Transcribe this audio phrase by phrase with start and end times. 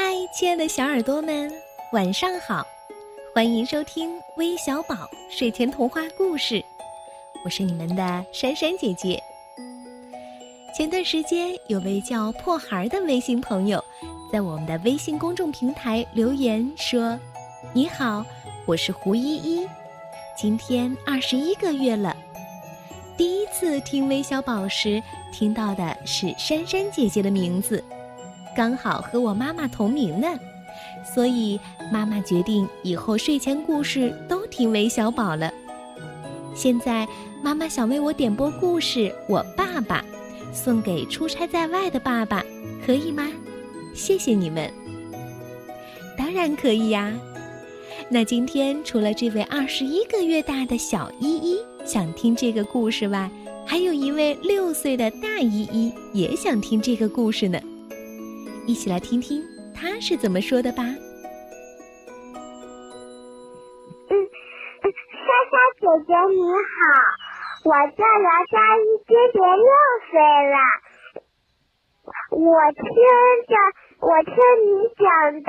[0.00, 1.52] 嗨，亲爱的小耳朵们，
[1.90, 2.64] 晚上好！
[3.34, 4.94] 欢迎收听微小宝
[5.28, 6.64] 睡前童话故事，
[7.44, 9.20] 我是你们的珊珊姐姐。
[10.72, 13.82] 前段时间，有位叫破孩的微信朋友，
[14.32, 17.18] 在我们的微信公众平台留言说
[17.74, 18.24] ：“你好，
[18.66, 19.68] 我是胡依依，
[20.36, 22.16] 今天二十一个月了。
[23.16, 25.02] 第一次听微小宝时，
[25.32, 27.82] 听到的是珊珊姐姐的名字。”
[28.58, 30.26] 刚好和我妈妈同名呢，
[31.14, 31.60] 所以
[31.92, 35.48] 妈妈决定以后睡前故事都听韦小宝了。
[36.56, 37.06] 现在
[37.40, 40.04] 妈妈想为我点播故事《我爸爸》，
[40.52, 42.44] 送给出差在外的爸爸，
[42.84, 43.30] 可以吗？
[43.94, 44.68] 谢谢你们。
[46.16, 47.12] 当然可以呀。
[48.08, 53.30] 那今天除了这位二十一个月大的小依依想听这个故事外，
[53.64, 57.56] 还有一位六岁的大依依也想听这个故事呢。
[58.68, 59.42] 一起来听听
[59.74, 60.82] 他是怎么说的吧。
[60.84, 60.92] 嗯，
[64.84, 64.90] 莎
[65.48, 66.76] 莎姐姐你好，
[67.64, 69.72] 我叫梁佳一，今年六
[70.10, 70.20] 岁
[70.52, 70.56] 了。
[72.36, 72.44] 我
[72.76, 72.84] 听
[73.48, 73.56] 着，
[74.04, 75.08] 我听你讲
[75.40, 75.48] 的，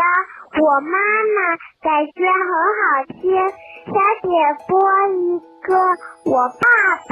[0.55, 0.95] 我妈
[1.35, 2.47] 妈感觉很
[2.79, 3.35] 好听，
[3.83, 3.91] 想
[4.23, 4.31] 点
[4.65, 4.79] 播
[5.11, 5.35] 一
[5.67, 5.75] 个
[6.23, 6.63] 我爸
[7.09, 7.11] 爸。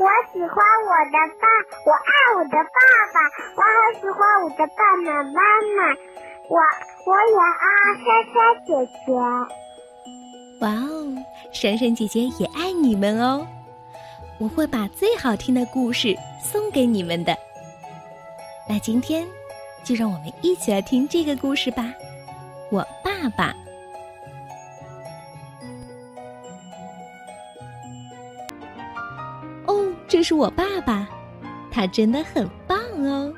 [0.00, 1.44] 我喜欢我的爸，
[1.84, 2.80] 我爱我的爸
[3.12, 3.20] 爸，
[3.54, 5.42] 我好喜欢我的爸爸妈
[5.76, 5.92] 妈，
[6.48, 6.56] 我
[7.04, 7.68] 我也爱
[8.00, 8.34] 珊珊
[8.64, 8.68] 姐
[9.04, 9.12] 姐。
[10.62, 11.12] 哇哦，
[11.52, 13.46] 珊珊姐姐也爱你们哦！
[14.38, 17.36] 我会把最好听的故事送给你们的。
[18.66, 19.28] 那今天
[19.84, 21.84] 就让我们一起来听这个故事吧，
[22.70, 23.54] 我爸爸。
[30.10, 31.06] 这是我爸爸，
[31.70, 33.32] 他真的很棒哦。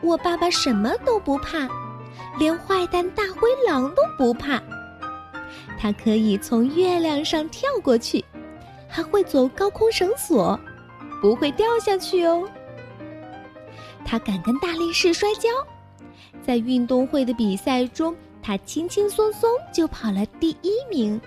[0.00, 1.68] 我爸爸什么都不怕，
[2.38, 4.62] 连坏蛋大灰狼都不怕。
[5.78, 8.24] 他可以从月亮上跳过去，
[8.88, 10.58] 还会走高空绳索，
[11.20, 12.48] 不会掉下去哦。
[14.06, 15.50] 他敢跟大力士摔跤，
[16.42, 21.20] 在运动会的比赛中，他轻轻松松就跑了第一名。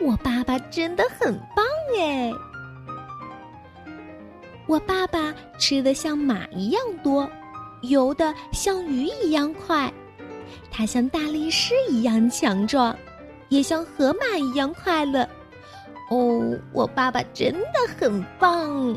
[0.00, 1.64] 我爸爸真的很棒
[1.96, 2.32] 哎。
[4.66, 7.30] 我爸爸吃的像马一样多，
[7.82, 9.92] 游的像鱼一样快，
[10.70, 12.96] 他像大力士一样强壮，
[13.50, 15.28] 也像河马一样快乐。
[16.10, 18.96] 哦，我爸爸真的很棒。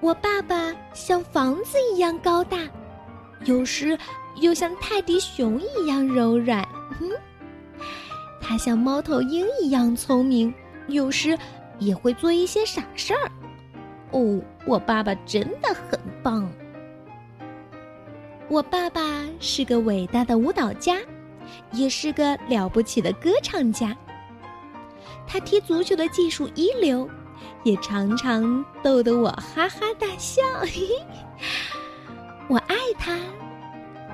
[0.00, 2.56] 我爸爸像房子一样高大，
[3.46, 3.98] 有时
[4.36, 6.62] 又像泰迪熊一样柔软。
[7.00, 7.10] 哼，
[8.40, 10.54] 他像猫头鹰一样聪明，
[10.86, 11.36] 有时。
[11.78, 13.30] 也会做一些傻事儿，
[14.10, 16.48] 哦，我爸爸真的很棒。
[18.48, 19.00] 我爸爸
[19.40, 20.98] 是个伟大的舞蹈家，
[21.72, 23.96] 也是个了不起的歌唱家。
[25.26, 27.08] 他踢足球的技术一流，
[27.62, 30.42] 也常常逗得我哈哈大笑。
[32.48, 33.18] 我爱他，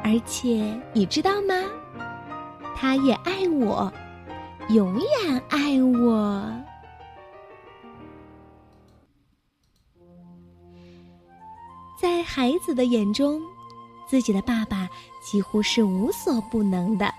[0.02, 1.54] 而且你知道吗？
[2.75, 3.92] 他也爱我，
[4.70, 6.44] 永远爱我。
[12.00, 13.41] 在孩子的眼中，
[14.06, 14.88] 自己的爸爸
[15.22, 17.12] 几乎是无所不能的，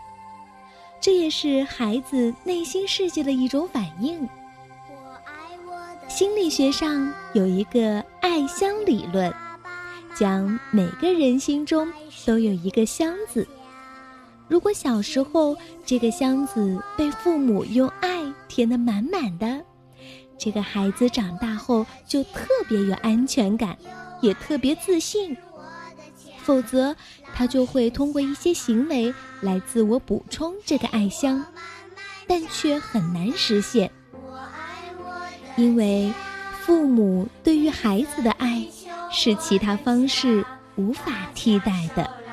[1.01, 4.27] 这也是孩子内心世界的一种反应。
[6.07, 9.33] 心理学上有一个爱箱理论，
[10.15, 11.91] 讲每个人心中
[12.25, 13.47] 都有一个箱子，
[14.47, 19.65] 如果小时候这个箱子被父母用爱填得满满的，
[20.37, 23.75] 这个孩子长大后就特别有安全感。
[24.25, 25.37] 也特别自信，
[26.41, 26.95] 否则
[27.33, 31.45] 他就会通过一些行为来自我补充这个爱箱，
[32.27, 33.91] 但却很难实现，
[35.55, 36.11] 因为
[36.61, 38.65] 父母对于孩子的爱
[39.11, 40.43] 是其他方式
[40.75, 42.24] 无法替代的。